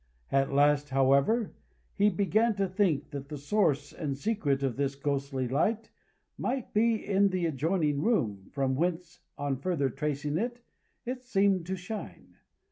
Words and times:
At 0.31 0.51
last, 0.51 0.89
however, 0.89 1.53
he 1.93 2.09
began 2.09 2.55
to 2.55 2.67
think 2.67 3.11
that 3.11 3.29
the 3.29 3.37
source 3.37 3.93
and 3.93 4.17
secret 4.17 4.63
of 4.63 4.75
this 4.75 4.95
ghostly 4.95 5.47
light 5.47 5.91
might 6.39 6.73
be 6.73 6.95
in 7.05 7.29
the 7.29 7.45
adjoining 7.45 8.01
room, 8.01 8.49
from 8.51 8.73
whence, 8.73 9.19
on 9.37 9.57
further 9.57 9.91
tracing 9.91 10.39
it, 10.39 10.63
it 11.05 11.21
seemed 11.21 11.67
to 11.67 11.75
shine. 11.75 12.33